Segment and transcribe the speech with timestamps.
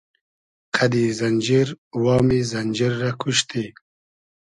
[0.75, 1.67] قئدی زئنجیر
[2.03, 3.65] وامی زئنجیر رۂ کوشتی